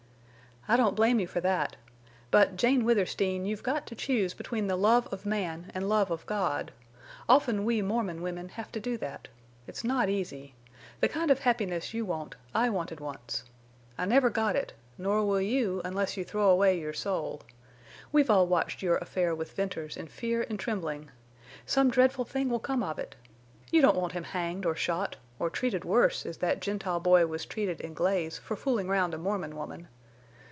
"I 0.67 0.77
don't 0.77 0.95
blame 0.95 1.19
you 1.19 1.25
for 1.25 1.41
that. 1.41 1.75
But, 2.29 2.55
Jane 2.55 2.85
Withersteen, 2.85 3.47
you've 3.47 3.63
got 3.63 3.87
to 3.87 3.95
choose 3.95 4.35
between 4.35 4.67
the 4.67 4.75
love 4.75 5.11
of 5.11 5.25
man 5.25 5.71
and 5.73 5.89
love 5.89 6.11
of 6.11 6.23
God. 6.27 6.71
Often 7.27 7.65
we 7.65 7.81
Mormon 7.81 8.21
women 8.21 8.49
have 8.49 8.71
to 8.73 8.79
do 8.79 8.95
that. 8.99 9.27
It's 9.65 9.83
not 9.83 10.07
easy. 10.07 10.53
The 10.99 11.09
kind 11.09 11.31
of 11.31 11.39
happiness 11.39 11.95
you 11.95 12.05
want 12.05 12.35
I 12.53 12.69
wanted 12.69 12.99
once. 12.99 13.43
I 13.97 14.05
never 14.05 14.29
got 14.29 14.55
it, 14.55 14.71
nor 14.99 15.25
will 15.25 15.41
you, 15.41 15.81
unless 15.83 16.15
you 16.15 16.23
throw 16.23 16.47
away 16.49 16.79
your 16.79 16.93
soul. 16.93 17.41
We've 18.11 18.29
all 18.29 18.45
watched 18.45 18.83
your 18.83 18.97
affair 18.97 19.33
with 19.33 19.53
Venters 19.55 19.97
in 19.97 20.07
fear 20.09 20.45
and 20.47 20.59
trembling. 20.59 21.09
Some 21.65 21.89
dreadful 21.89 22.23
thing 22.23 22.49
will 22.49 22.59
come 22.59 22.83
of 22.83 22.99
it. 22.99 23.15
You 23.71 23.81
don't 23.81 23.97
want 23.97 24.13
him 24.13 24.23
hanged 24.25 24.67
or 24.67 24.75
shot—or 24.75 25.49
treated 25.49 25.83
worse, 25.85 26.23
as 26.23 26.37
that 26.37 26.61
Gentile 26.61 26.99
boy 26.99 27.25
was 27.25 27.47
treated 27.47 27.81
in 27.81 27.95
Glaze 27.95 28.37
for 28.37 28.55
fooling 28.55 28.87
round 28.89 29.15
a 29.15 29.17
Mormon 29.17 29.55
woman. 29.55 29.87